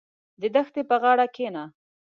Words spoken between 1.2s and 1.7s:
کښېنه.